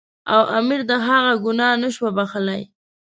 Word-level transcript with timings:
او 0.33 0.41
امیر 0.57 0.81
د 0.89 0.91
هغه 1.07 1.33
ګناه 1.43 1.73
نه 1.81 1.89
شو 1.95 2.07
بخښلای. 2.17 2.61